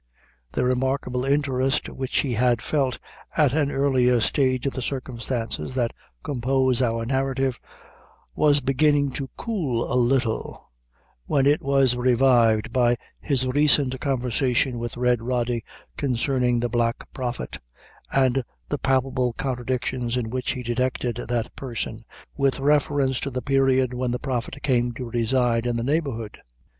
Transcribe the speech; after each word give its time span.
The 0.53 0.63
remarkable 0.65 1.23
interest 1.25 1.87
which 1.87 2.21
he 2.21 2.33
had 2.33 2.59
felt 2.59 2.97
at 3.37 3.53
an 3.53 3.69
earlier 3.71 4.19
stage 4.19 4.65
of 4.65 4.73
the 4.73 4.81
circumstances 4.81 5.75
that 5.75 5.93
compose 6.23 6.81
our 6.81 7.05
narrative, 7.05 7.59
was 8.33 8.61
beginning 8.61 9.11
to 9.11 9.29
cool 9.37 9.93
a 9.93 9.93
little, 9.93 10.71
when 11.27 11.45
it 11.45 11.61
was 11.61 11.95
revived 11.95 12.73
by 12.73 12.97
his 13.19 13.45
recent 13.45 13.99
conversation 14.01 14.79
with 14.79 14.97
Red 14.97 15.21
Rody 15.21 15.63
concerning 15.97 16.59
the 16.59 16.67
Black 16.67 17.07
Prophet, 17.13 17.59
and 18.11 18.41
the 18.69 18.79
palpable 18.79 19.33
contradictions 19.33 20.17
in 20.17 20.31
which 20.31 20.53
he 20.53 20.63
detected 20.63 21.17
that 21.29 21.55
person, 21.55 22.05
with 22.35 22.59
reference 22.59 23.19
to 23.19 23.29
the 23.29 23.43
period 23.43 23.93
when 23.93 24.09
the 24.09 24.17
Prophet 24.17 24.63
came 24.63 24.93
to 24.93 25.11
reside 25.11 25.67
in 25.67 25.77
the 25.77 25.83
neighborhood. 25.83 26.39